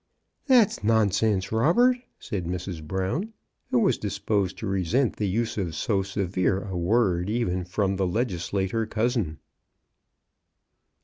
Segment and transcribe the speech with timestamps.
[0.47, 2.81] "That's nonsense, Robert," said Mrs.
[2.81, 3.33] Brown,
[3.69, 8.07] who was disposed to resent the use of so severe a word, even from the
[8.07, 9.37] legislator cousin.